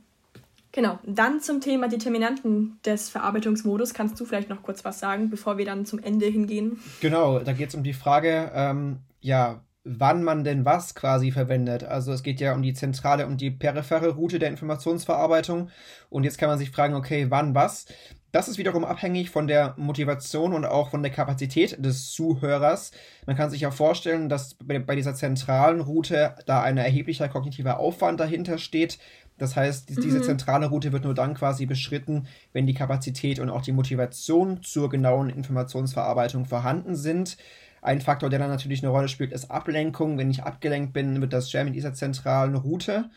[0.72, 3.92] Genau, dann zum Thema Determinanten des Verarbeitungsmodus.
[3.92, 6.80] Kannst du vielleicht noch kurz was sagen, bevor wir dann zum Ende hingehen?
[7.00, 11.84] Genau, da geht es um die Frage, ähm, ja, wann man denn was quasi verwendet.
[11.84, 15.70] Also es geht ja um die zentrale und die periphere Route der Informationsverarbeitung.
[16.08, 17.86] Und jetzt kann man sich fragen, okay, wann was?
[18.30, 22.92] Das ist wiederum abhängig von der Motivation und auch von der Kapazität des Zuhörers.
[23.26, 28.20] Man kann sich ja vorstellen, dass bei dieser zentralen Route da ein erheblicher kognitiver Aufwand
[28.20, 28.98] dahinter steht.
[29.38, 30.00] Das heißt, die, mhm.
[30.02, 34.62] diese zentrale Route wird nur dann quasi beschritten, wenn die Kapazität und auch die Motivation
[34.62, 37.36] zur genauen Informationsverarbeitung vorhanden sind.
[37.80, 40.16] Ein Faktor, der dann natürlich eine Rolle spielt, ist Ablenkung.
[40.16, 43.10] Wenn ich abgelenkt bin, wird das schwer mit dieser zentralen Route.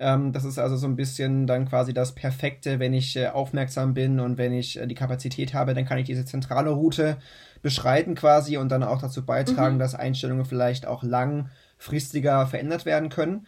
[0.00, 3.92] Ähm, das ist also so ein bisschen dann quasi das Perfekte, wenn ich äh, aufmerksam
[3.94, 7.18] bin und wenn ich äh, die Kapazität habe, dann kann ich diese zentrale Route
[7.62, 9.80] beschreiten quasi und dann auch dazu beitragen, mhm.
[9.80, 13.46] dass Einstellungen vielleicht auch langfristiger verändert werden können.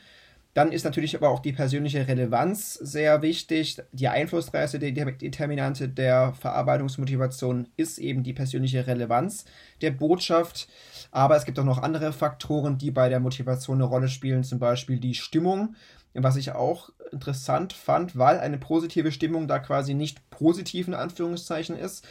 [0.55, 3.81] Dann ist natürlich aber auch die persönliche Relevanz sehr wichtig.
[3.93, 9.47] Die einflussreichste Determinante der Verarbeitungsmotivation ist eben die persönliche Relevanz
[9.81, 10.69] der Botschaft.
[11.11, 14.59] Aber es gibt auch noch andere Faktoren, die bei der Motivation eine Rolle spielen, zum
[14.59, 15.75] Beispiel die Stimmung.
[16.13, 21.79] Was ich auch interessant fand, weil eine positive Stimmung da quasi nicht positiv in Anführungszeichen
[21.79, 22.07] ist.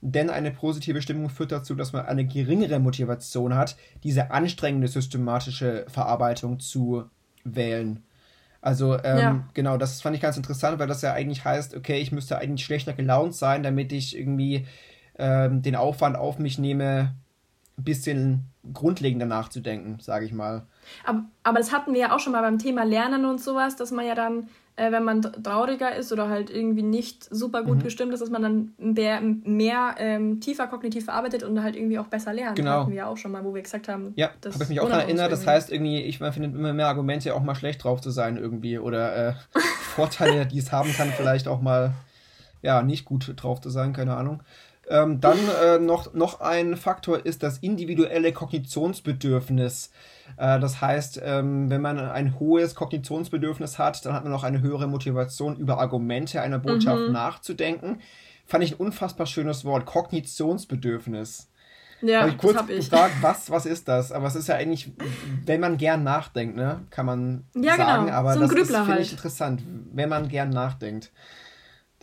[0.00, 5.86] Denn eine positive Stimmung führt dazu, dass man eine geringere Motivation hat, diese anstrengende systematische
[5.88, 7.08] Verarbeitung zu
[7.44, 8.02] wählen.
[8.60, 9.44] Also ähm, ja.
[9.52, 12.64] genau, das fand ich ganz interessant, weil das ja eigentlich heißt, okay, ich müsste eigentlich
[12.64, 14.66] schlechter gelaunt sein, damit ich irgendwie
[15.18, 17.14] ähm, den Aufwand auf mich nehme,
[17.76, 20.66] ein bisschen grundlegender nachzudenken, sage ich mal.
[21.04, 23.90] Aber, aber das hatten wir ja auch schon mal beim Thema Lernen und sowas, dass
[23.90, 27.82] man ja dann äh, wenn man trauriger ist oder halt irgendwie nicht super gut mhm.
[27.84, 32.08] gestimmt ist, dass man dann mehr, mehr ähm, tiefer kognitiv verarbeitet und halt irgendwie auch
[32.08, 32.56] besser lernt.
[32.56, 32.70] Genau.
[32.70, 34.12] Das hatten wir ja auch schon mal, wo wir gesagt haben.
[34.16, 35.30] Ja, habe ich mich auch daran erinnert.
[35.30, 38.78] Das heißt irgendwie, ich finde immer mehr Argumente, auch mal schlecht drauf zu sein irgendwie
[38.78, 39.34] oder äh,
[39.94, 41.92] Vorteile, die es haben kann, vielleicht auch mal
[42.62, 44.42] ja nicht gut drauf zu sein, keine Ahnung.
[44.88, 49.90] Ähm, dann äh, noch, noch ein Faktor ist das individuelle Kognitionsbedürfnis.
[50.36, 54.60] Äh, das heißt, ähm, wenn man ein hohes Kognitionsbedürfnis hat, dann hat man auch eine
[54.60, 57.12] höhere Motivation, über Argumente einer Botschaft mhm.
[57.12, 58.00] nachzudenken.
[58.46, 61.48] Fand ich ein unfassbar schönes Wort, Kognitionsbedürfnis.
[62.02, 62.90] Ja, habe ich kurz hab ich.
[62.90, 64.12] gefragt, was, was ist das?
[64.12, 64.92] Aber es ist ja eigentlich,
[65.46, 68.06] wenn man gern nachdenkt, ne, kann man ja, sagen.
[68.06, 68.16] Genau.
[68.16, 69.00] Aber so das finde halt.
[69.00, 71.12] ich interessant, wenn man gern nachdenkt.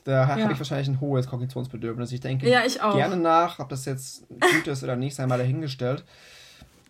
[0.04, 0.28] Da ja.
[0.28, 2.12] habe ich wahrscheinlich ein hohes Kognitionsbedürfnis.
[2.12, 5.38] Ich denke ja, ich gerne nach, ob das jetzt gut ist oder nicht, sei mal
[5.38, 6.04] dahingestellt.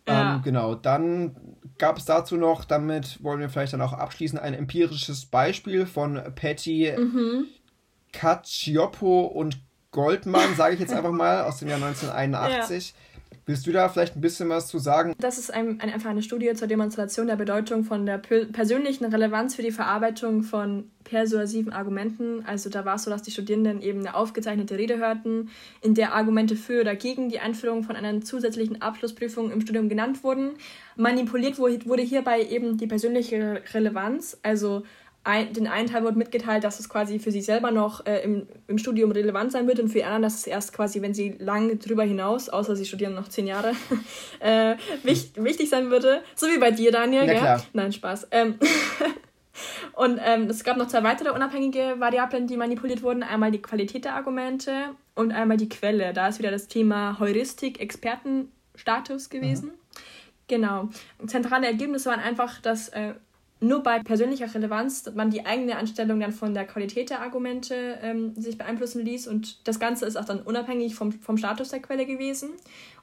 [0.08, 0.36] Ja.
[0.36, 1.36] Ähm, genau, dann
[1.78, 6.22] gab es dazu noch, damit wollen wir vielleicht dann auch abschließen, ein empirisches Beispiel von
[6.36, 7.46] Patty mhm.
[8.12, 9.60] Cacioppo und
[9.92, 12.90] Goldman, sage ich jetzt einfach mal, aus dem Jahr 1981.
[12.90, 13.11] Ja.
[13.46, 15.16] Willst du da vielleicht ein bisschen was zu sagen?
[15.20, 19.56] Das ist ein, ein, einfach eine Studie zur Demonstration der Bedeutung von der persönlichen Relevanz
[19.56, 22.46] für die Verarbeitung von persuasiven Argumenten.
[22.46, 25.50] Also da war es so, dass die Studierenden eben eine aufgezeichnete Rede hörten,
[25.82, 30.24] in der Argumente für oder gegen die Einführung von einer zusätzlichen Abschlussprüfung im Studium genannt
[30.24, 30.52] wurden.
[30.96, 34.84] Manipuliert wurde hierbei eben die persönliche Relevanz, also
[35.24, 38.48] ein, den einen Teil wurde mitgeteilt, dass es quasi für sie selber noch äh, im,
[38.68, 41.36] im Studium relevant sein wird und für die anderen, dass es erst quasi, wenn sie
[41.38, 43.74] lang drüber hinaus, außer sie studieren noch zehn Jahre,
[44.40, 46.24] äh, wichtig, wichtig sein würde.
[46.36, 47.64] So wie bei dir, Daniel, ja, gell?
[47.74, 48.30] Nein, Spaß.
[48.32, 48.58] Ähm
[49.94, 53.22] und ähm, es gab noch zwei weitere unabhängige Variablen, die manipuliert wurden.
[53.22, 54.74] Einmal die Qualität der Argumente
[55.14, 56.14] und einmal die Quelle.
[56.14, 59.68] Da ist wieder das Thema Heuristik, Expertenstatus gewesen.
[59.68, 59.82] Mhm.
[60.48, 60.90] Genau.
[61.28, 63.14] Zentrale Ergebnisse waren einfach, dass äh,
[63.64, 68.34] nur bei persönlicher Relevanz man die eigene Anstellung dann von der Qualität der Argumente ähm,
[68.36, 72.08] sich beeinflussen ließ und das Ganze ist auch dann unabhängig vom, vom Status der Quelle
[72.08, 72.50] gewesen.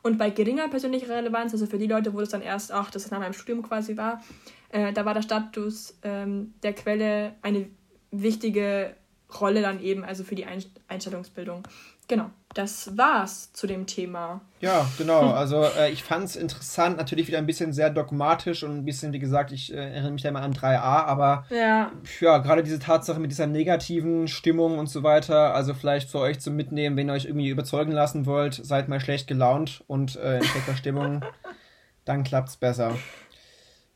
[0.02, 3.10] Und bei geringer persönlicher Relevanz, also für die Leute, wo es dann erst, ach, das
[3.10, 4.22] nach meinem Studium quasi war,
[4.70, 7.68] äh, da war der Status ähm, der Quelle eine
[8.10, 8.96] wichtige
[9.40, 10.46] Rolle dann eben, also für die
[10.88, 11.62] Einstellungsbildung.
[12.08, 14.40] Genau, das war's zu dem Thema.
[14.60, 15.30] Ja, genau.
[15.30, 19.12] Also äh, ich fand es interessant, natürlich wieder ein bisschen sehr dogmatisch und ein bisschen,
[19.12, 22.78] wie gesagt, ich äh, erinnere mich da immer an 3a, aber ja, ja gerade diese
[22.78, 27.10] Tatsache mit dieser negativen Stimmung und so weiter, also vielleicht für euch zum Mitnehmen, wenn
[27.10, 31.22] ihr euch irgendwie überzeugen lassen wollt, seid mal schlecht gelaunt und äh, in schlechter Stimmung,
[32.06, 32.96] dann klappt's besser.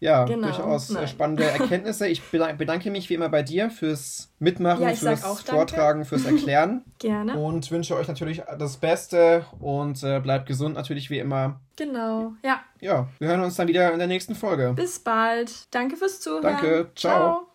[0.03, 0.49] Ja, genau.
[0.49, 1.07] durchaus äh, Nein.
[1.07, 2.09] spannende Erkenntnisse.
[2.09, 6.83] Ich bedanke mich wie immer bei dir fürs Mitmachen, ja, fürs Vortragen, fürs Erklären.
[6.99, 7.39] Gerne.
[7.39, 11.61] Und wünsche euch natürlich das Beste und äh, bleibt gesund natürlich wie immer.
[11.77, 12.63] Genau, ja.
[12.81, 14.73] Ja, wir hören uns dann wieder in der nächsten Folge.
[14.75, 15.73] Bis bald.
[15.73, 16.43] Danke fürs Zuhören.
[16.43, 17.19] Danke, ciao.
[17.19, 17.47] ciao.